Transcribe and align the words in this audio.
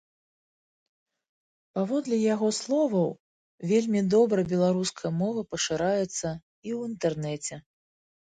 Паводле 1.79 2.17
яго 2.33 2.47
словаў, 2.59 3.09
вельмі 3.71 4.01
добра 4.13 4.45
беларуская 4.55 5.11
мова 5.19 5.41
пашыраецца 5.53 6.01
і 6.07 6.07
ў 6.07 6.79
інтэрнэце. 6.93 7.55